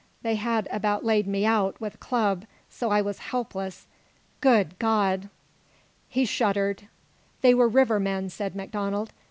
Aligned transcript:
They 0.23 0.33
had 0.33 0.67
about 0.71 1.05
laid 1.05 1.27
me 1.27 1.45
out 1.45 1.79
with 1.79 1.93
a 1.93 1.97
club, 1.99 2.45
so 2.71 2.89
I 2.89 3.01
was 3.03 3.19
helpless. 3.19 3.85
Good 4.39 4.79
God" 4.79 5.29
He 6.09 6.25
shuddered. 6.25 6.87
"They 7.41 7.53
were 7.53 7.69
river 7.69 7.99
men," 7.99 8.31
said 8.31 8.55
MacDonald. 8.55 9.13